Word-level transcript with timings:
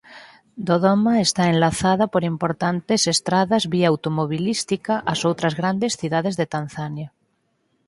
Dodoma 0.67 1.13
está 1.27 1.43
enlazada 1.53 2.05
por 2.13 2.23
importantes 2.33 3.01
estradas 3.15 3.63
vía 3.73 3.87
automobilística 3.93 4.93
ás 5.11 5.19
outras 5.29 5.53
grandes 5.59 5.93
cidades 6.01 6.35
de 6.39 6.45
Tanzania. 6.55 7.09